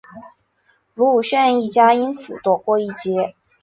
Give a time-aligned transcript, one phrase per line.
[0.95, 3.35] 卢武铉一家因此躲过一劫。